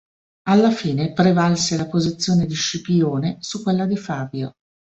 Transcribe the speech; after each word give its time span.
Alla 0.49 0.71
fine 0.71 1.13
prevalse 1.13 1.77
la 1.77 1.85
posizione 1.85 2.47
di 2.47 2.55
Scipione 2.55 3.37
su 3.39 3.61
quella 3.61 3.85
di 3.85 3.97
Fabio. 3.97 4.55